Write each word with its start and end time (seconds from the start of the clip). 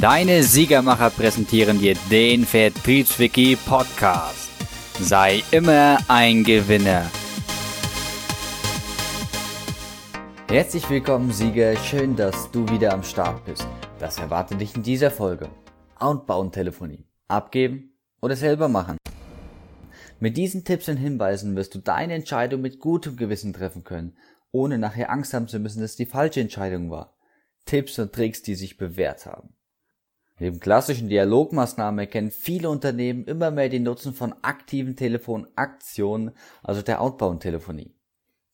Deine 0.00 0.42
Siegermacher 0.42 1.08
präsentieren 1.08 1.78
dir 1.78 1.96
den 2.10 2.44
Vertriebswiki 2.44 3.56
Podcast. 3.56 4.50
Sei 5.00 5.42
immer 5.50 5.96
ein 6.06 6.44
Gewinner. 6.44 7.10
Herzlich 10.48 10.90
willkommen, 10.90 11.32
Sieger. 11.32 11.74
Schön, 11.76 12.14
dass 12.14 12.50
du 12.50 12.68
wieder 12.68 12.92
am 12.92 13.02
Start 13.02 13.42
bist. 13.46 13.66
Das 13.98 14.18
erwartet 14.18 14.60
dich 14.60 14.76
in 14.76 14.82
dieser 14.82 15.10
Folge. 15.10 15.48
Outbound-Telefonie. 15.98 17.06
Abgeben 17.28 17.96
oder 18.20 18.36
selber 18.36 18.68
machen. 18.68 18.98
Mit 20.20 20.36
diesen 20.36 20.64
Tipps 20.64 20.90
und 20.90 20.98
Hinweisen 20.98 21.56
wirst 21.56 21.74
du 21.74 21.78
deine 21.78 22.12
Entscheidung 22.12 22.60
mit 22.60 22.80
gutem 22.80 23.16
Gewissen 23.16 23.54
treffen 23.54 23.82
können, 23.82 24.14
ohne 24.52 24.76
nachher 24.76 25.10
Angst 25.10 25.32
haben 25.32 25.48
zu 25.48 25.58
müssen, 25.58 25.80
dass 25.80 25.96
die 25.96 26.04
falsche 26.04 26.42
Entscheidung 26.42 26.90
war. 26.90 27.16
Tipps 27.64 27.98
und 27.98 28.12
Tricks, 28.12 28.42
die 28.42 28.56
sich 28.56 28.76
bewährt 28.76 29.24
haben. 29.24 29.55
Neben 30.38 30.60
klassischen 30.60 31.08
Dialogmaßnahmen 31.08 31.98
erkennen 31.98 32.30
viele 32.30 32.68
Unternehmen 32.68 33.24
immer 33.24 33.50
mehr 33.50 33.70
den 33.70 33.84
Nutzen 33.84 34.12
von 34.12 34.34
aktiven 34.42 34.94
Telefonaktionen, 34.94 36.32
also 36.62 36.82
der 36.82 37.00
Outbound-Telefonie. 37.00 37.94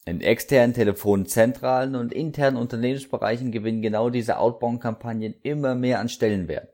In 0.05 0.21
externen 0.21 0.75
Telefonzentralen 0.75 1.97
und 1.97 2.13
internen 2.13 2.57
Unternehmensbereichen 2.57 3.51
gewinnen 3.51 3.83
genau 3.83 4.11
diese 4.11 4.39
Outbound-Kampagnen 4.39 5.35
immer 5.43 5.75
mehr 5.75 5.99
an 5.99 6.09
Stellenwert. 6.09 6.73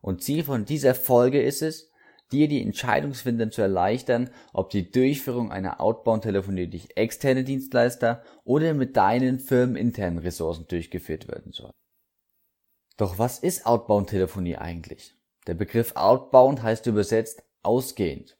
Und 0.00 0.22
Ziel 0.22 0.44
von 0.44 0.64
dieser 0.64 0.94
Folge 0.94 1.42
ist 1.42 1.62
es, 1.62 1.90
dir 2.32 2.48
die 2.48 2.62
Entscheidungsfindung 2.62 3.50
zu 3.50 3.62
erleichtern, 3.62 4.30
ob 4.52 4.70
die 4.70 4.90
Durchführung 4.90 5.50
einer 5.50 5.80
Outbound-Telefonie 5.80 6.68
durch 6.68 6.88
externe 6.94 7.42
Dienstleister 7.42 8.22
oder 8.44 8.74
mit 8.74 8.96
deinen 8.96 9.40
firmeninternen 9.40 10.18
Ressourcen 10.18 10.66
durchgeführt 10.68 11.28
werden 11.28 11.52
soll. 11.52 11.72
Doch 12.96 13.18
was 13.18 13.38
ist 13.38 13.66
Outbound-Telefonie 13.66 14.56
eigentlich? 14.56 15.14
Der 15.46 15.54
Begriff 15.54 15.94
Outbound 15.96 16.62
heißt 16.62 16.86
übersetzt 16.86 17.42
ausgehend. 17.62 18.38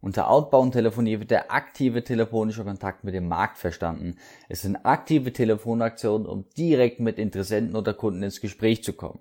Unter 0.00 0.30
Outbound-Telefonie 0.30 1.18
wird 1.18 1.30
der 1.30 1.52
aktive 1.52 2.02
telefonische 2.02 2.64
Kontakt 2.64 3.04
mit 3.04 3.14
dem 3.14 3.28
Markt 3.28 3.58
verstanden. 3.58 4.16
Es 4.48 4.62
sind 4.62 4.76
aktive 4.76 5.32
Telefonaktionen, 5.32 6.26
um 6.26 6.46
direkt 6.56 7.00
mit 7.00 7.18
Interessenten 7.18 7.76
oder 7.76 7.92
Kunden 7.92 8.22
ins 8.22 8.40
Gespräch 8.40 8.82
zu 8.82 8.94
kommen. 8.94 9.20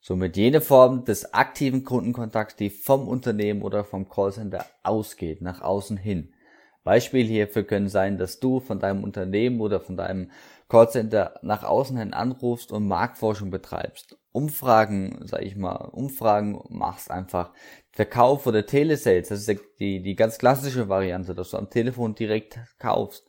Somit 0.00 0.36
jene 0.36 0.60
Form 0.60 1.04
des 1.04 1.32
aktiven 1.32 1.84
Kundenkontakts, 1.84 2.56
die 2.56 2.70
vom 2.70 3.08
Unternehmen 3.08 3.62
oder 3.62 3.84
vom 3.84 4.08
Callcenter 4.08 4.66
ausgeht, 4.82 5.40
nach 5.40 5.62
außen 5.62 5.96
hin. 5.96 6.34
Beispiel 6.82 7.26
hierfür 7.26 7.64
können 7.64 7.88
sein, 7.88 8.16
dass 8.16 8.40
du 8.40 8.60
von 8.60 8.78
deinem 8.78 9.04
Unternehmen 9.04 9.60
oder 9.60 9.80
von 9.80 9.96
deinem 9.96 10.30
Callcenter 10.68 11.34
nach 11.42 11.62
außen 11.62 11.98
hin 11.98 12.14
anrufst 12.14 12.72
und 12.72 12.86
Marktforschung 12.86 13.50
betreibst. 13.50 14.16
Umfragen, 14.32 15.20
sag 15.24 15.42
ich 15.42 15.56
mal, 15.56 15.74
Umfragen 15.74 16.62
machst 16.68 17.10
einfach. 17.10 17.52
Verkauf 17.92 18.46
oder 18.46 18.64
Telesales, 18.64 19.28
das 19.28 19.46
ist 19.46 19.60
die, 19.80 20.00
die 20.00 20.14
ganz 20.14 20.38
klassische 20.38 20.88
Variante, 20.88 21.34
dass 21.34 21.50
du 21.50 21.56
am 21.56 21.68
Telefon 21.68 22.14
direkt 22.14 22.58
kaufst, 22.78 23.28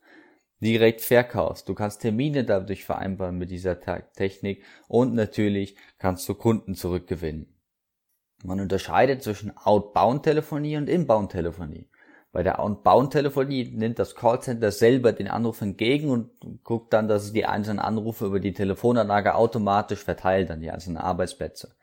direkt 0.61 1.01
verkaufst. 1.01 1.67
Du 1.67 1.73
kannst 1.73 2.01
Termine 2.01 2.43
dadurch 2.45 2.85
vereinbaren 2.85 3.37
mit 3.37 3.49
dieser 3.49 3.79
Technik 3.79 4.63
und 4.87 5.15
natürlich 5.15 5.75
kannst 5.97 6.29
du 6.29 6.35
Kunden 6.35 6.75
zurückgewinnen. 6.75 7.57
Man 8.43 8.59
unterscheidet 8.59 9.23
zwischen 9.23 9.55
Outbound-Telefonie 9.57 10.77
und 10.77 10.89
Inbound-Telefonie. 10.89 11.89
Bei 12.33 12.43
der 12.43 12.61
Outbound-Telefonie 12.61 13.71
nimmt 13.73 13.99
das 13.99 14.15
Callcenter 14.15 14.71
selber 14.71 15.11
den 15.11 15.27
Anruf 15.27 15.61
entgegen 15.61 16.09
und 16.09 16.29
guckt 16.63 16.93
dann, 16.93 17.09
dass 17.09 17.23
es 17.23 17.33
die 17.33 17.45
einzelnen 17.45 17.79
Anrufe 17.79 18.25
über 18.25 18.39
die 18.39 18.53
Telefonanlage 18.53 19.35
automatisch 19.35 19.99
verteilt 19.99 20.49
an 20.49 20.61
die 20.61 20.71
einzelnen 20.71 20.97
Arbeitsplätze. 20.97 21.75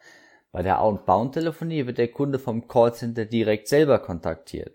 Bei 0.51 0.63
der 0.63 0.81
Outbound-Telefonie 0.81 1.87
wird 1.87 1.99
der 1.99 2.09
Kunde 2.09 2.39
vom 2.39 2.67
Callcenter 2.67 3.27
direkt 3.27 3.69
selber 3.69 3.99
kontaktiert. 3.99 4.73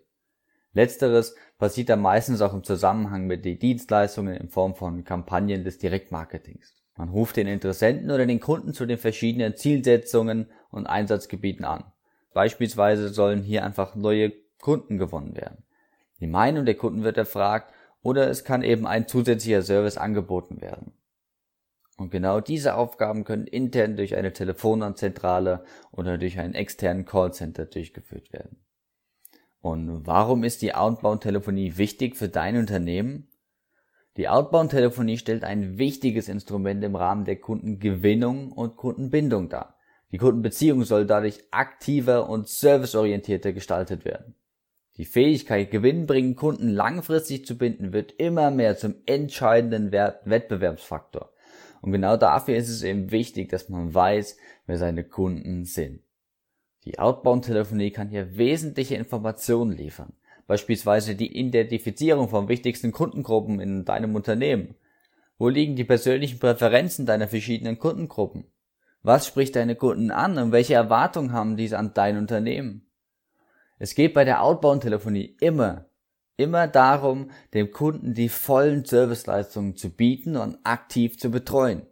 Letzteres 0.73 1.35
passiert 1.57 1.89
dann 1.89 2.01
meistens 2.01 2.41
auch 2.41 2.53
im 2.53 2.63
Zusammenhang 2.63 3.25
mit 3.25 3.43
den 3.43 3.57
Dienstleistungen 3.57 4.35
in 4.35 4.49
Form 4.49 4.75
von 4.75 5.03
Kampagnen 5.03 5.63
des 5.63 5.79
Direktmarketings. 5.79 6.75
Man 6.95 7.09
ruft 7.09 7.37
den 7.37 7.47
Interessenten 7.47 8.11
oder 8.11 8.27
den 8.27 8.39
Kunden 8.39 8.73
zu 8.73 8.85
den 8.85 8.99
verschiedenen 8.99 9.55
Zielsetzungen 9.55 10.51
und 10.69 10.85
Einsatzgebieten 10.85 11.65
an. 11.65 11.85
Beispielsweise 12.33 13.09
sollen 13.09 13.41
hier 13.41 13.63
einfach 13.63 13.95
neue 13.95 14.31
Kunden 14.63 14.97
gewonnen 14.97 15.35
werden. 15.35 15.63
Die 16.21 16.27
Meinung 16.27 16.65
der 16.65 16.75
Kunden 16.75 17.03
wird 17.03 17.17
erfragt 17.17 17.73
oder 18.01 18.29
es 18.29 18.45
kann 18.45 18.63
eben 18.63 18.87
ein 18.87 19.09
zusätzlicher 19.09 19.61
Service 19.61 19.97
angeboten 19.97 20.61
werden. 20.61 20.93
Und 21.97 22.11
genau 22.11 22.39
diese 22.39 22.75
Aufgaben 22.75 23.25
können 23.25 23.45
intern 23.45 23.97
durch 23.97 24.15
eine 24.15 24.31
Telefonanzentrale 24.31 25.65
oder 25.91 26.17
durch 26.17 26.39
einen 26.39 26.55
externen 26.55 27.05
Callcenter 27.05 27.65
durchgeführt 27.65 28.31
werden. 28.31 28.63
Und 29.59 30.07
warum 30.07 30.45
ist 30.45 30.61
die 30.61 30.73
Outbound-Telefonie 30.73 31.77
wichtig 31.77 32.15
für 32.15 32.29
dein 32.29 32.55
Unternehmen? 32.55 33.27
Die 34.15 34.29
Outbound-Telefonie 34.29 35.17
stellt 35.17 35.43
ein 35.43 35.77
wichtiges 35.77 36.29
Instrument 36.29 36.83
im 36.85 36.95
Rahmen 36.95 37.25
der 37.25 37.35
Kundengewinnung 37.35 38.53
und 38.53 38.77
Kundenbindung 38.77 39.49
dar. 39.49 39.77
Die 40.11 40.17
Kundenbeziehung 40.17 40.85
soll 40.85 41.05
dadurch 41.05 41.43
aktiver 41.51 42.29
und 42.29 42.47
serviceorientierter 42.47 43.51
gestaltet 43.51 44.05
werden. 44.05 44.35
Die 44.97 45.05
Fähigkeit, 45.05 45.71
gewinnbringenden 45.71 46.35
Kunden 46.35 46.69
langfristig 46.69 47.45
zu 47.45 47.57
binden, 47.57 47.93
wird 47.93 48.11
immer 48.11 48.51
mehr 48.51 48.77
zum 48.77 48.95
entscheidenden 49.07 49.91
Wettbewerbsfaktor. 49.91 51.31
Und 51.81 51.91
genau 51.91 52.15
dafür 52.15 52.55
ist 52.55 52.69
es 52.69 52.83
eben 52.83 53.11
wichtig, 53.11 53.49
dass 53.49 53.69
man 53.69 53.93
weiß, 53.93 54.37
wer 54.67 54.77
seine 54.77 55.03
Kunden 55.03 55.65
sind. 55.65 56.01
Die 56.85 56.99
Outbound-Telefonie 56.99 57.91
kann 57.91 58.09
hier 58.09 58.37
wesentliche 58.37 58.95
Informationen 58.95 59.71
liefern. 59.71 60.13
Beispielsweise 60.45 61.15
die 61.15 61.37
Identifizierung 61.37 62.29
von 62.29 62.47
wichtigsten 62.47 62.91
Kundengruppen 62.91 63.59
in 63.59 63.85
deinem 63.85 64.15
Unternehmen. 64.15 64.75
Wo 65.37 65.49
liegen 65.49 65.75
die 65.75 65.85
persönlichen 65.85 66.39
Präferenzen 66.39 67.05
deiner 67.05 67.27
verschiedenen 67.27 67.79
Kundengruppen? 67.79 68.45
Was 69.01 69.27
spricht 69.27 69.55
deine 69.55 69.75
Kunden 69.75 70.11
an 70.11 70.37
und 70.37 70.51
welche 70.51 70.75
Erwartungen 70.75 71.33
haben 71.33 71.57
diese 71.57 71.77
an 71.77 71.93
dein 71.93 72.17
Unternehmen? 72.17 72.82
Es 73.79 73.95
geht 73.95 74.13
bei 74.13 74.23
der 74.23 74.43
Outbound-Telefonie 74.43 75.37
immer, 75.39 75.85
immer 76.37 76.67
darum, 76.67 77.31
dem 77.53 77.71
Kunden 77.71 78.13
die 78.13 78.29
vollen 78.29 78.85
Serviceleistungen 78.85 79.75
zu 79.75 79.89
bieten 79.89 80.37
und 80.37 80.57
aktiv 80.63 81.17
zu 81.17 81.31
betreuen. 81.31 81.85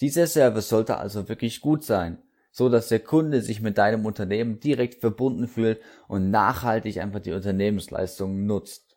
Dieser 0.00 0.26
Service 0.26 0.68
sollte 0.68 0.96
also 0.96 1.28
wirklich 1.28 1.60
gut 1.60 1.84
sein, 1.84 2.18
so 2.50 2.68
dass 2.68 2.88
der 2.88 3.00
Kunde 3.00 3.40
sich 3.40 3.60
mit 3.60 3.78
deinem 3.78 4.04
Unternehmen 4.04 4.60
direkt 4.60 5.00
verbunden 5.00 5.48
fühlt 5.48 5.80
und 6.08 6.30
nachhaltig 6.30 7.00
einfach 7.00 7.20
die 7.20 7.32
Unternehmensleistungen 7.32 8.46
nutzt. 8.46 8.96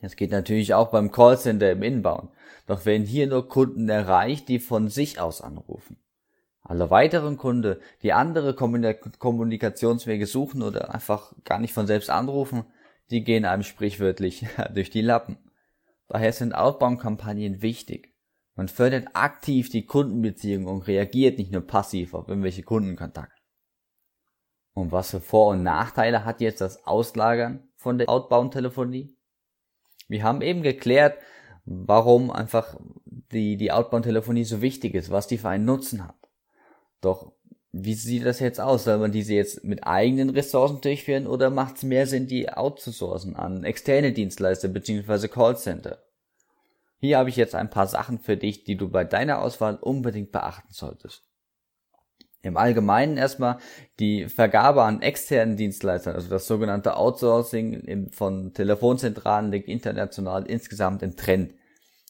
Es 0.00 0.14
geht 0.14 0.30
natürlich 0.30 0.74
auch 0.74 0.90
beim 0.90 1.10
Callcenter 1.10 1.72
im 1.72 1.82
Inbound, 1.82 2.30
doch 2.66 2.84
werden 2.84 3.06
hier 3.06 3.26
nur 3.26 3.48
Kunden 3.48 3.88
erreicht, 3.88 4.48
die 4.48 4.58
von 4.58 4.88
sich 4.88 5.18
aus 5.18 5.40
anrufen. 5.40 5.95
Alle 6.68 6.90
weiteren 6.90 7.36
Kunden, 7.36 7.76
die 8.02 8.12
andere 8.12 8.54
Kommunikationswege 8.54 10.26
suchen 10.26 10.62
oder 10.62 10.92
einfach 10.92 11.32
gar 11.44 11.60
nicht 11.60 11.72
von 11.72 11.86
selbst 11.86 12.10
anrufen, 12.10 12.64
die 13.10 13.22
gehen 13.22 13.44
einem 13.44 13.62
sprichwörtlich 13.62 14.46
durch 14.74 14.90
die 14.90 15.00
Lappen. 15.00 15.38
Daher 16.08 16.32
sind 16.32 16.56
Outbound-Kampagnen 16.56 17.62
wichtig. 17.62 18.12
Man 18.56 18.66
fördert 18.66 19.08
aktiv 19.12 19.68
die 19.68 19.86
Kundenbeziehung 19.86 20.66
und 20.66 20.88
reagiert 20.88 21.38
nicht 21.38 21.52
nur 21.52 21.64
passiv 21.64 22.14
auf 22.14 22.26
irgendwelche 22.26 22.64
Kundenkontakte. 22.64 23.40
Und 24.72 24.90
was 24.90 25.12
für 25.12 25.20
Vor- 25.20 25.50
und 25.50 25.62
Nachteile 25.62 26.24
hat 26.24 26.40
jetzt 26.40 26.60
das 26.60 26.84
Auslagern 26.84 27.68
von 27.76 27.98
der 27.98 28.08
Outbound-Telefonie? 28.08 29.16
Wir 30.08 30.24
haben 30.24 30.42
eben 30.42 30.62
geklärt, 30.62 31.16
warum 31.64 32.32
einfach 32.32 32.76
die, 33.04 33.56
die 33.56 33.70
Outbound-Telefonie 33.70 34.44
so 34.44 34.62
wichtig 34.62 34.94
ist, 34.94 35.10
was 35.10 35.28
die 35.28 35.38
für 35.38 35.48
einen 35.48 35.64
Nutzen 35.64 36.04
hat. 36.04 36.25
Doch 37.06 37.30
wie 37.70 37.94
sieht 37.94 38.26
das 38.26 38.40
jetzt 38.40 38.60
aus? 38.60 38.82
Soll 38.82 38.98
man 38.98 39.12
diese 39.12 39.34
jetzt 39.34 39.62
mit 39.62 39.86
eigenen 39.86 40.30
Ressourcen 40.30 40.80
durchführen 40.80 41.28
oder 41.28 41.50
macht 41.50 41.76
es 41.76 41.82
mehr 41.84 42.08
Sinn, 42.08 42.26
die 42.26 42.48
outzusourcen 42.48 43.36
an 43.36 43.62
externe 43.62 44.10
Dienstleister 44.12 44.66
bzw. 44.66 45.28
Callcenter? 45.28 46.02
Hier 46.98 47.18
habe 47.18 47.28
ich 47.28 47.36
jetzt 47.36 47.54
ein 47.54 47.70
paar 47.70 47.86
Sachen 47.86 48.18
für 48.18 48.36
dich, 48.36 48.64
die 48.64 48.76
du 48.76 48.88
bei 48.88 49.04
deiner 49.04 49.40
Auswahl 49.40 49.76
unbedingt 49.76 50.32
beachten 50.32 50.72
solltest. 50.72 51.22
Im 52.42 52.56
Allgemeinen 52.56 53.18
erstmal 53.18 53.58
die 54.00 54.26
Vergabe 54.26 54.82
an 54.82 55.00
externen 55.00 55.56
Dienstleistern, 55.56 56.16
also 56.16 56.28
das 56.28 56.48
sogenannte 56.48 56.96
Outsourcing 56.96 58.10
von 58.10 58.52
Telefonzentralen 58.52 59.52
liegt 59.52 59.68
international 59.68 60.44
insgesamt 60.46 61.04
im 61.04 61.14
Trend. 61.14 61.54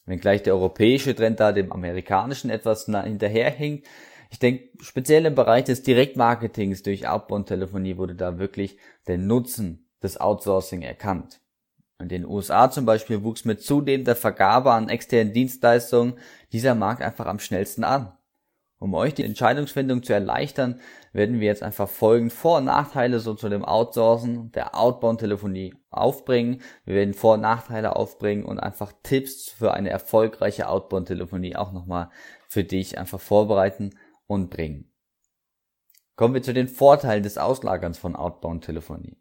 Wenngleich 0.07 0.41
der 0.41 0.55
europäische 0.55 1.13
Trend 1.13 1.39
da 1.39 1.51
dem 1.51 1.71
amerikanischen 1.71 2.49
etwas 2.49 2.85
hinterherhinkt, 2.85 3.85
ich 4.29 4.39
denke, 4.39 4.69
speziell 4.81 5.25
im 5.25 5.35
Bereich 5.35 5.65
des 5.65 5.83
Direktmarketings 5.83 6.83
durch 6.83 7.07
Outbound-Telefonie 7.07 7.97
wurde 7.97 8.15
da 8.15 8.39
wirklich 8.39 8.77
der 9.07 9.17
Nutzen 9.17 9.89
des 10.03 10.19
Outsourcing 10.19 10.81
erkannt. 10.81 11.41
In 11.99 12.09
den 12.09 12.25
USA 12.25 12.69
zum 12.69 12.85
Beispiel 12.85 13.23
wuchs 13.23 13.45
mit 13.45 13.61
zunehmender 13.63 14.15
Vergabe 14.15 14.71
an 14.71 14.89
externen 14.89 15.33
Dienstleistungen 15.33 16.19
dieser 16.51 16.75
Markt 16.75 17.01
einfach 17.01 17.25
am 17.25 17.39
schnellsten 17.39 17.83
an. 17.83 18.13
Um 18.79 18.93
euch 18.93 19.15
die 19.15 19.23
Entscheidungsfindung 19.23 20.03
zu 20.03 20.13
erleichtern, 20.13 20.79
werden 21.11 21.39
wir 21.39 21.47
jetzt 21.47 21.63
einfach 21.63 21.89
folgend 21.89 22.31
Vor- 22.31 22.57
und 22.57 22.65
Nachteile 22.65 23.19
so 23.19 23.33
zu 23.33 23.49
dem 23.49 23.65
Outsourcen 23.65 24.51
der 24.51 24.77
Outbound-Telefonie 24.77 25.73
aufbringen. 25.89 26.61
Wir 26.85 26.93
werden 26.93 27.15
Vor- 27.15 27.35
und 27.35 27.41
Nachteile 27.41 27.95
aufbringen 27.95 28.45
und 28.45 28.59
einfach 28.59 28.93
Tipps 29.01 29.49
für 29.49 29.73
eine 29.73 29.89
erfolgreiche 29.89 30.69
Outbound-Telefonie 30.69 31.55
auch 31.55 31.71
nochmal 31.71 32.11
für 32.47 32.63
dich 32.63 32.99
einfach 32.99 33.19
vorbereiten 33.19 33.95
und 34.27 34.49
bringen. 34.49 34.91
Kommen 36.15 36.33
wir 36.33 36.43
zu 36.43 36.53
den 36.53 36.67
Vorteilen 36.67 37.23
des 37.23 37.37
Auslagerns 37.37 37.97
von 37.97 38.15
Outbound-Telefonie. 38.15 39.17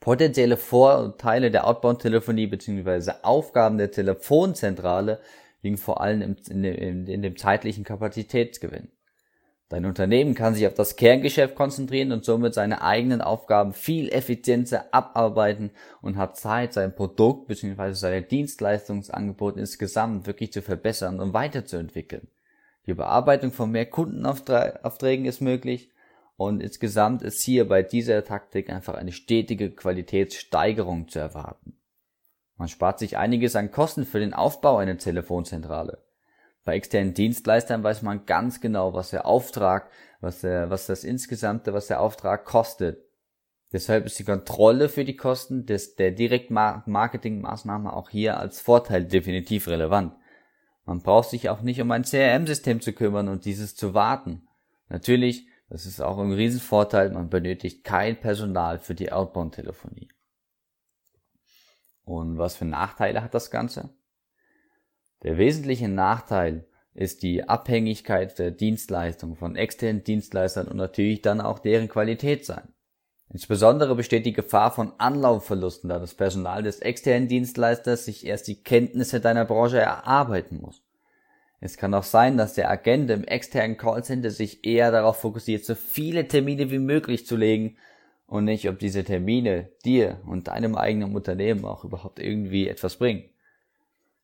Potenzielle 0.00 0.56
Vorteile 0.56 1.50
der 1.50 1.66
Outbound-Telefonie 1.66 2.46
bzw. 2.46 3.12
Aufgaben 3.22 3.76
der 3.76 3.90
Telefonzentrale 3.90 5.20
liegen 5.62 5.76
vor 5.76 6.00
allem 6.00 6.36
in, 6.48 6.62
dem, 7.22 7.36
zeitlichen 7.36 7.84
Kapazitätsgewinn. 7.84 8.88
Dein 9.68 9.84
Unternehmen 9.84 10.34
kann 10.34 10.54
sich 10.54 10.66
auf 10.66 10.74
das 10.74 10.96
Kerngeschäft 10.96 11.54
konzentrieren 11.54 12.10
und 12.12 12.24
somit 12.24 12.54
seine 12.54 12.82
eigenen 12.82 13.20
Aufgaben 13.20 13.72
viel 13.72 14.08
effizienter 14.08 14.86
abarbeiten 14.92 15.70
und 16.02 16.16
hat 16.16 16.36
Zeit, 16.36 16.72
sein 16.72 16.94
Produkt 16.94 17.46
bzw. 17.46 17.92
seine 17.92 18.22
Dienstleistungsangebot 18.22 19.56
insgesamt 19.58 20.26
wirklich 20.26 20.52
zu 20.52 20.62
verbessern 20.62 21.20
und 21.20 21.34
weiterzuentwickeln. 21.34 22.28
Die 22.90 22.94
Bearbeitung 22.94 23.52
von 23.52 23.70
mehr 23.70 23.86
Kundenaufträgen 23.86 25.24
ist 25.24 25.40
möglich 25.40 25.92
und 26.36 26.60
insgesamt 26.60 27.22
ist 27.22 27.40
hier 27.40 27.68
bei 27.68 27.84
dieser 27.84 28.24
Taktik 28.24 28.68
einfach 28.68 28.94
eine 28.94 29.12
stetige 29.12 29.70
Qualitätssteigerung 29.70 31.06
zu 31.06 31.20
erwarten. 31.20 31.78
Man 32.56 32.66
spart 32.66 32.98
sich 32.98 33.16
einiges 33.16 33.54
an 33.54 33.70
Kosten 33.70 34.04
für 34.04 34.18
den 34.18 34.34
Aufbau 34.34 34.78
einer 34.78 34.98
Telefonzentrale. 34.98 36.02
Bei 36.64 36.74
externen 36.74 37.14
Dienstleistern 37.14 37.84
weiß 37.84 38.02
man 38.02 38.26
ganz 38.26 38.60
genau, 38.60 38.92
was 38.92 39.10
der 39.10 39.24
Auftrag, 39.24 39.88
was, 40.20 40.40
der, 40.40 40.68
was 40.70 40.86
das 40.86 41.04
insgesamte, 41.04 41.72
was 41.72 41.86
der 41.86 42.00
Auftrag 42.00 42.44
kostet. 42.44 43.04
Deshalb 43.72 44.04
ist 44.04 44.18
die 44.18 44.24
Kontrolle 44.24 44.88
für 44.88 45.04
die 45.04 45.14
Kosten 45.14 45.64
des, 45.64 45.94
der 45.94 46.10
Direktmarketingmaßnahme 46.10 47.92
auch 47.92 48.10
hier 48.10 48.40
als 48.40 48.60
Vorteil 48.60 49.04
definitiv 49.04 49.68
relevant. 49.68 50.12
Man 50.90 51.02
braucht 51.02 51.30
sich 51.30 51.48
auch 51.48 51.62
nicht 51.62 51.80
um 51.80 51.92
ein 51.92 52.02
CRM-System 52.02 52.80
zu 52.80 52.92
kümmern 52.92 53.28
und 53.28 53.44
dieses 53.44 53.76
zu 53.76 53.94
warten. 53.94 54.48
Natürlich, 54.88 55.46
das 55.68 55.86
ist 55.86 56.00
auch 56.00 56.18
ein 56.18 56.32
Riesenvorteil, 56.32 57.10
man 57.10 57.30
benötigt 57.30 57.84
kein 57.84 58.18
Personal 58.18 58.80
für 58.80 58.96
die 58.96 59.12
Outbound-Telefonie. 59.12 60.08
Und 62.02 62.38
was 62.38 62.56
für 62.56 62.64
Nachteile 62.64 63.22
hat 63.22 63.34
das 63.34 63.52
Ganze? 63.52 63.90
Der 65.22 65.38
wesentliche 65.38 65.86
Nachteil 65.88 66.66
ist 66.92 67.22
die 67.22 67.48
Abhängigkeit 67.48 68.36
der 68.40 68.50
Dienstleistung 68.50 69.36
von 69.36 69.54
externen 69.54 70.02
Dienstleistern 70.02 70.66
und 70.66 70.76
natürlich 70.76 71.22
dann 71.22 71.40
auch 71.40 71.60
deren 71.60 71.86
Qualität 71.86 72.44
sein. 72.44 72.74
Insbesondere 73.32 73.94
besteht 73.94 74.26
die 74.26 74.32
Gefahr 74.32 74.72
von 74.72 74.92
Anlaufverlusten, 74.98 75.88
da 75.88 76.00
das 76.00 76.14
Personal 76.14 76.64
des 76.64 76.80
externen 76.80 77.28
Dienstleisters 77.28 78.04
sich 78.04 78.26
erst 78.26 78.48
die 78.48 78.62
Kenntnisse 78.62 79.20
deiner 79.20 79.44
Branche 79.44 79.78
erarbeiten 79.78 80.60
muss. 80.60 80.82
Es 81.60 81.76
kann 81.76 81.94
auch 81.94 82.02
sein, 82.02 82.36
dass 82.36 82.54
der 82.54 82.70
Agent 82.70 83.10
im 83.10 83.24
externen 83.24 83.76
Callcenter 83.76 84.30
sich 84.30 84.64
eher 84.64 84.90
darauf 84.90 85.20
fokussiert, 85.20 85.64
so 85.64 85.74
viele 85.74 86.26
Termine 86.26 86.70
wie 86.70 86.78
möglich 86.78 87.26
zu 87.26 87.36
legen 87.36 87.76
und 88.26 88.46
nicht, 88.46 88.68
ob 88.68 88.78
diese 88.78 89.04
Termine 89.04 89.68
dir 89.84 90.20
und 90.26 90.48
deinem 90.48 90.74
eigenen 90.74 91.14
Unternehmen 91.14 91.64
auch 91.64 91.84
überhaupt 91.84 92.18
irgendwie 92.18 92.66
etwas 92.66 92.96
bringen. 92.96 93.24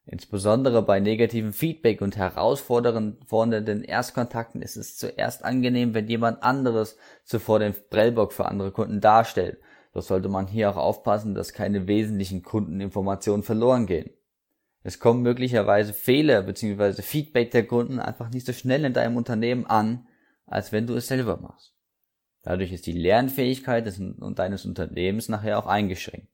Insbesondere 0.08 0.82
bei 0.82 1.00
negativen 1.00 1.53
Feedback 1.53 2.00
und 2.00 2.17
herausfordernden 2.17 3.82
Erstkontakten 3.82 4.62
ist 4.62 4.76
es 4.76 4.97
zuerst 4.97 5.44
angenehm, 5.44 5.94
wenn 5.94 6.06
jemand 6.06 6.44
anderes 6.44 6.97
zuvor 7.25 7.58
den 7.58 7.75
Prellbock 7.91 8.32
für 8.32 8.47
andere 8.47 8.70
Kunden 8.70 9.00
darstellt. 9.00 9.58
Doch 9.93 10.03
sollte 10.03 10.29
man 10.29 10.47
hier 10.47 10.70
auch 10.70 10.76
aufpassen, 10.76 11.35
dass 11.35 11.53
keine 11.53 11.88
wesentlichen 11.88 12.44
Kundeninformationen 12.44 13.43
verloren 13.43 13.87
gehen. 13.87 14.11
Es 14.85 15.00
kommen 15.00 15.23
möglicherweise 15.23 15.93
Fehler 15.93 16.43
bzw. 16.43 17.02
Feedback 17.02 17.50
der 17.50 17.67
Kunden 17.67 17.99
einfach 17.99 18.31
nicht 18.31 18.47
so 18.47 18.52
schnell 18.52 18.85
in 18.85 18.93
deinem 18.93 19.17
Unternehmen 19.17 19.67
an, 19.67 20.06
als 20.47 20.70
wenn 20.70 20.87
du 20.87 20.94
es 20.94 21.09
selber 21.09 21.38
machst. 21.38 21.75
Dadurch 22.43 22.73
ist 22.73 22.87
die 22.87 22.93
Lernfähigkeit 22.93 23.85
des, 23.85 24.00
deines 24.37 24.64
Unternehmens 24.67 25.29
nachher 25.29 25.59
auch 25.59 25.67
eingeschränkt. 25.67 26.29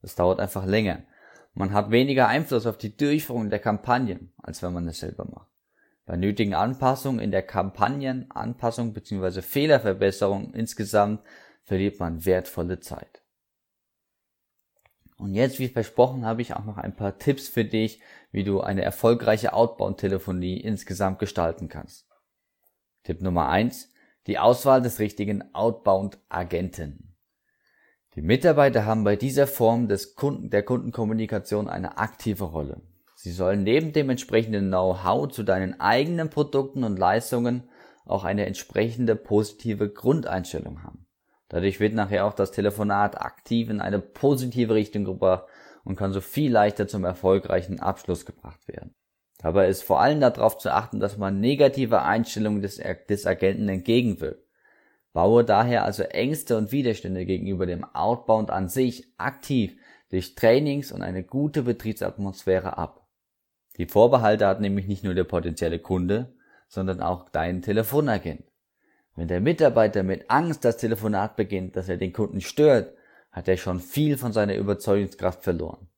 Das 0.00 0.14
dauert 0.14 0.40
einfach 0.40 0.64
länger. 0.64 1.02
Man 1.58 1.72
hat 1.72 1.90
weniger 1.90 2.28
Einfluss 2.28 2.66
auf 2.66 2.78
die 2.78 2.96
Durchführung 2.96 3.50
der 3.50 3.58
Kampagnen, 3.58 4.32
als 4.40 4.62
wenn 4.62 4.72
man 4.72 4.86
es 4.86 5.00
selber 5.00 5.24
macht. 5.24 5.50
Bei 6.06 6.16
nötigen 6.16 6.54
Anpassungen 6.54 7.18
in 7.18 7.32
der 7.32 7.42
Kampagnenanpassung 7.42 8.92
bzw. 8.92 9.42
Fehlerverbesserung 9.42 10.54
insgesamt 10.54 11.20
verliert 11.64 11.98
man 11.98 12.24
wertvolle 12.24 12.78
Zeit. 12.78 13.24
Und 15.16 15.34
jetzt, 15.34 15.58
wie 15.58 15.66
versprochen, 15.66 16.24
habe 16.24 16.42
ich 16.42 16.54
auch 16.54 16.64
noch 16.64 16.78
ein 16.78 16.94
paar 16.94 17.18
Tipps 17.18 17.48
für 17.48 17.64
dich, 17.64 18.00
wie 18.30 18.44
du 18.44 18.60
eine 18.60 18.82
erfolgreiche 18.82 19.52
Outbound-Telefonie 19.52 20.60
insgesamt 20.60 21.18
gestalten 21.18 21.68
kannst. 21.68 22.06
Tipp 23.02 23.20
Nummer 23.20 23.48
eins: 23.48 23.92
die 24.28 24.38
Auswahl 24.38 24.80
des 24.80 25.00
richtigen 25.00 25.52
Outbound-Agenten. 25.56 27.07
Die 28.18 28.24
Mitarbeiter 28.24 28.84
haben 28.84 29.04
bei 29.04 29.14
dieser 29.14 29.46
Form 29.46 29.86
des 29.86 30.16
Kunden, 30.16 30.50
der 30.50 30.64
Kundenkommunikation 30.64 31.68
eine 31.68 31.98
aktive 31.98 32.46
Rolle. 32.46 32.82
Sie 33.14 33.30
sollen 33.30 33.62
neben 33.62 33.92
dem 33.92 34.10
entsprechenden 34.10 34.70
Know-how 34.70 35.28
zu 35.28 35.44
deinen 35.44 35.80
eigenen 35.80 36.28
Produkten 36.28 36.82
und 36.82 36.98
Leistungen 36.98 37.68
auch 38.06 38.24
eine 38.24 38.46
entsprechende 38.46 39.14
positive 39.14 39.88
Grundeinstellung 39.88 40.82
haben. 40.82 41.06
Dadurch 41.48 41.78
wird 41.78 41.94
nachher 41.94 42.26
auch 42.26 42.34
das 42.34 42.50
Telefonat 42.50 43.20
aktiv 43.20 43.70
in 43.70 43.80
eine 43.80 44.00
positive 44.00 44.74
Richtung 44.74 45.04
gebracht 45.04 45.44
und 45.84 45.94
kann 45.94 46.12
so 46.12 46.20
viel 46.20 46.50
leichter 46.50 46.88
zum 46.88 47.04
erfolgreichen 47.04 47.78
Abschluss 47.78 48.26
gebracht 48.26 48.66
werden. 48.66 48.96
Dabei 49.38 49.68
ist 49.68 49.84
vor 49.84 50.00
allem 50.00 50.20
darauf 50.20 50.58
zu 50.58 50.74
achten, 50.74 50.98
dass 50.98 51.18
man 51.18 51.38
negative 51.38 52.02
Einstellungen 52.02 52.62
des, 52.62 52.82
des 53.08 53.26
Agenten 53.26 53.68
entgegenwirkt. 53.68 54.47
Baue 55.18 55.42
daher 55.42 55.84
also 55.84 56.04
Ängste 56.04 56.56
und 56.56 56.70
Widerstände 56.70 57.26
gegenüber 57.26 57.66
dem 57.66 57.82
Outbound 57.92 58.52
an 58.52 58.68
sich 58.68 59.12
aktiv 59.16 59.74
durch 60.10 60.36
Trainings 60.36 60.92
und 60.92 61.02
eine 61.02 61.24
gute 61.24 61.64
Betriebsatmosphäre 61.64 62.78
ab. 62.78 63.04
Die 63.78 63.86
Vorbehalte 63.86 64.46
hat 64.46 64.60
nämlich 64.60 64.86
nicht 64.86 65.02
nur 65.02 65.14
der 65.14 65.24
potenzielle 65.24 65.80
Kunde, 65.80 66.36
sondern 66.68 67.02
auch 67.02 67.30
dein 67.30 67.62
Telefonagent. 67.62 68.44
Wenn 69.16 69.26
der 69.26 69.40
Mitarbeiter 69.40 70.04
mit 70.04 70.30
Angst 70.30 70.64
das 70.64 70.76
Telefonat 70.76 71.34
beginnt, 71.34 71.74
dass 71.74 71.88
er 71.88 71.96
den 71.96 72.12
Kunden 72.12 72.40
stört, 72.40 72.94
hat 73.32 73.48
er 73.48 73.56
schon 73.56 73.80
viel 73.80 74.18
von 74.18 74.32
seiner 74.32 74.54
Überzeugungskraft 74.54 75.42
verloren. 75.42 75.88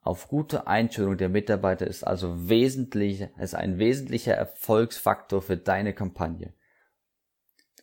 Auf 0.00 0.28
gute 0.28 0.66
Einstellung 0.66 1.18
der 1.18 1.28
Mitarbeiter 1.28 1.86
ist 1.86 2.04
also 2.04 2.48
wesentlich, 2.48 3.28
ist 3.38 3.54
ein 3.54 3.78
wesentlicher 3.78 4.32
Erfolgsfaktor 4.32 5.42
für 5.42 5.58
deine 5.58 5.92
Kampagne. 5.92 6.54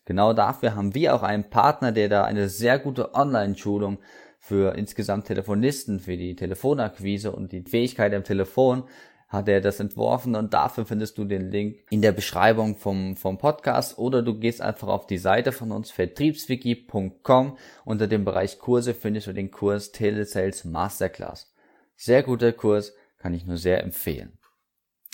Genau 0.06 0.34
dafür 0.34 0.76
haben 0.76 0.96
wir 0.96 1.16
auch 1.16 1.24
einen 1.24 1.50
Partner, 1.50 1.92
der 1.92 2.10
da 2.10 2.24
eine 2.24 2.50
sehr 2.50 2.80
gute 2.80 3.14
Online-Schulung 3.14 4.00
für 4.40 4.76
insgesamt 4.76 5.28
Telefonisten, 5.28 6.00
für 6.00 6.18
die 6.18 6.36
Telefonakquise 6.36 7.32
und 7.32 7.52
die 7.52 7.62
Fähigkeit 7.62 8.14
am 8.14 8.24
Telefon 8.24 8.86
hat 9.30 9.48
er 9.48 9.62
das 9.62 9.80
entworfen 9.80 10.36
und 10.36 10.56
dafür 10.56 10.88
findest 10.88 11.20
du 11.20 11.24
den 11.24 11.52
Link 11.52 11.84
in 11.92 12.02
der 12.02 12.12
Beschreibung 12.12 12.76
vom, 12.76 13.16
vom 13.16 13.38
Podcast 13.38 14.00
oder 14.00 14.24
du 14.24 14.40
gehst 14.40 14.60
einfach 14.60 14.88
auf 14.88 15.06
die 15.06 15.20
Seite 15.20 15.52
von 15.52 15.72
uns 15.72 15.92
vertriebswiki.com 15.92 17.58
unter 17.86 18.08
dem 18.08 18.26
Bereich 18.26 18.58
Kurse 18.58 18.96
findest 18.96 19.28
du 19.28 19.34
den 19.34 19.52
Kurs 19.52 19.92
Telesales 19.92 20.66
Masterclass. 20.66 21.54
Sehr 21.96 22.24
guter 22.24 22.52
Kurs, 22.54 22.94
kann 23.20 23.36
ich 23.36 23.46
nur 23.46 23.58
sehr 23.58 23.84
empfehlen. 23.84 24.40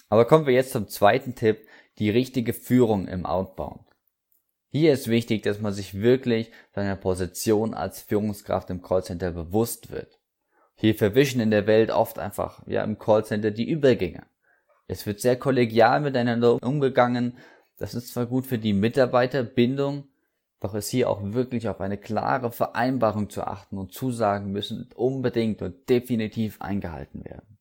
Aber 0.08 0.26
kommen 0.26 0.46
wir 0.46 0.54
jetzt 0.54 0.72
zum 0.72 0.88
zweiten 0.88 1.36
Tipp, 1.36 1.68
die 1.98 2.10
richtige 2.10 2.54
Führung 2.54 3.08
im 3.08 3.26
Outbound. 3.26 3.82
Hier 4.76 4.92
ist 4.92 5.08
wichtig, 5.08 5.44
dass 5.44 5.62
man 5.62 5.72
sich 5.72 6.02
wirklich 6.02 6.52
seiner 6.74 6.98
Position 6.98 7.74
als 7.74 8.02
Führungskraft 8.02 8.70
im 8.70 8.82
Callcenter 8.82 9.32
bewusst 9.32 9.90
wird. 9.90 10.20
Hier 10.76 10.96
verwischen 10.96 11.40
in 11.40 11.50
der 11.50 11.66
Welt 11.66 11.92
oft 11.92 12.20
einfach, 12.20 12.62
ja, 12.68 12.84
im 12.84 13.00
Callcenter 13.00 13.52
die 13.52 13.70
Übergänge. 13.70 14.26
Es 14.88 15.06
wird 15.06 15.22
sehr 15.22 15.40
kollegial 15.40 16.02
miteinander 16.02 16.62
umgegangen. 16.62 17.38
Das 17.78 17.94
ist 17.94 18.10
zwar 18.10 18.26
gut 18.26 18.48
für 18.48 18.58
die 18.58 18.74
Mitarbeiterbindung, 18.74 20.10
doch 20.60 20.76
ist 20.76 20.90
hier 20.90 21.10
auch 21.10 21.22
wirklich 21.24 21.70
auf 21.70 21.80
eine 21.80 21.98
klare 21.98 22.52
Vereinbarung 22.52 23.30
zu 23.30 23.44
achten 23.44 23.78
und 23.78 23.94
Zusagen 23.94 24.52
müssen 24.52 24.90
unbedingt 24.94 25.62
und 25.62 25.88
definitiv 25.88 26.60
eingehalten 26.60 27.24
werden. 27.24 27.58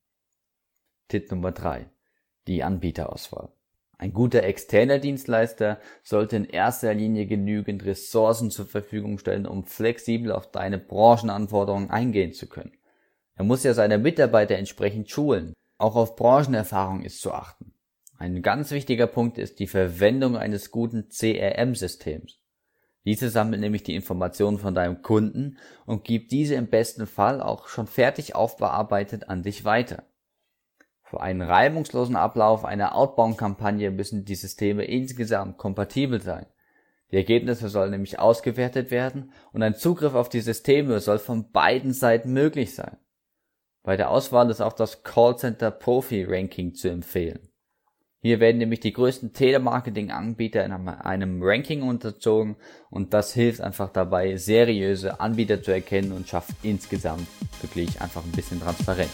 Tipp 1.07 1.31
Nummer 1.31 1.53
drei: 1.53 1.89
Die 2.49 2.65
Anbieterauswahl. 2.65 3.53
Ein 3.99 4.13
guter 4.13 4.43
externer 4.43 4.99
Dienstleister 4.99 5.79
sollte 6.03 6.37
in 6.37 6.45
erster 6.45 6.95
Linie 6.95 7.27
genügend 7.27 7.85
Ressourcen 7.85 8.51
zur 8.51 8.67
Verfügung 8.67 9.19
stellen, 9.19 9.47
um 9.47 9.65
flexibel 9.65 10.33
auf 10.33 10.51
deine 10.51 10.79
Branchenanforderungen 10.79 11.91
eingehen 11.91 12.33
zu 12.33 12.49
können. 12.49 12.73
Er 13.37 13.45
muss 13.45 13.63
ja 13.63 13.75
seine 13.75 13.99
Mitarbeiter 13.99 14.57
entsprechend 14.57 15.11
schulen. 15.11 15.55
Auch 15.79 15.97
auf 15.97 16.17
Branchenerfahrung 16.17 17.03
ist 17.03 17.21
zu 17.21 17.33
achten. 17.33 17.73
Ein 18.17 18.43
ganz 18.43 18.71
wichtiger 18.71 19.07
Punkt 19.07 19.39
ist 19.39 19.59
die 19.59 19.67
Verwendung 19.67 20.37
eines 20.37 20.71
guten 20.71 21.09
CRM-Systems. 21.09 22.39
Diese 23.05 23.29
sammelt 23.29 23.61
nämlich 23.61 23.83
die 23.83 23.95
Informationen 23.95 24.59
von 24.59 24.75
deinem 24.75 25.03
Kunden 25.03 25.59
und 25.85 26.05
gibt 26.05 26.33
diese 26.33 26.55
im 26.55 26.69
besten 26.69 27.07
Fall 27.07 27.43
auch 27.43 27.69
schon 27.69 27.87
fertig 27.87 28.35
aufbearbeitet 28.35 29.29
an 29.29 29.43
dich 29.43 29.65
weiter. 29.65 30.05
Für 31.15 31.21
einen 31.21 31.43
reibungslosen 31.43 32.17
Ablauf 32.17 32.65
einer 32.65 32.97
Outbound-Kampagne 32.97 33.93
müssen 33.93 34.25
die 34.25 34.35
Systeme 34.35 34.83
insgesamt 34.83 35.59
kompatibel 35.59 36.21
sein. 36.21 36.47
Die 37.13 37.17
Ergebnisse 37.17 37.69
sollen 37.69 37.93
nämlich 37.93 38.19
ausgewertet 38.19 38.91
werden 38.91 39.31
und 39.53 39.63
ein 39.63 39.77
Zugriff 39.77 40.15
auf 40.15 40.29
die 40.29 40.41
Systeme 40.41 40.99
soll 40.99 41.21
von 41.21 41.53
beiden 41.53 41.93
Seiten 41.93 42.33
möglich 42.33 42.75
sein. 42.75 42.97
Bei 43.85 43.97
der 43.97 44.11
Auswahl 44.11 44.51
ist 44.51 44.61
auch 44.61 44.73
das 44.73 45.05
Callcenter 45.05 45.71
Profi 45.71 46.25
Ranking 46.25 46.75
zu 46.75 46.89
empfehlen. 46.89 47.49
Hier 48.21 48.41
werden 48.41 48.59
nämlich 48.59 48.81
die 48.81 48.93
größten 48.93 49.33
Telemarketing-Anbieter 49.33 50.65
in 50.65 50.73
einem 50.73 51.41
Ranking 51.45 51.83
unterzogen 51.83 52.57
und 52.91 53.15
das 53.15 53.33
hilft 53.33 53.61
einfach 53.61 53.91
dabei, 53.91 54.37
seriöse 54.37 55.21
Anbieter 55.21 55.63
zu 55.63 55.71
erkennen 55.71 56.11
und 56.11 56.27
schafft 56.27 56.57
insgesamt 56.65 57.29
wirklich 57.61 58.01
einfach 58.01 58.25
ein 58.25 58.33
bisschen 58.33 58.61
Transparenz. 58.61 59.13